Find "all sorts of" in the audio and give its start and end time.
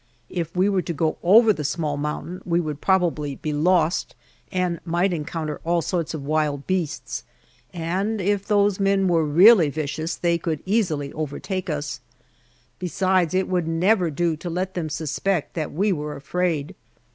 5.63-6.25